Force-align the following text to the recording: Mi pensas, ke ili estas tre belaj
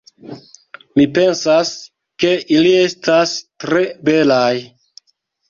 Mi 0.99 1.03
pensas, 1.17 1.73
ke 2.23 2.33
ili 2.57 2.73
estas 2.87 3.35
tre 3.67 3.85
belaj 4.09 4.61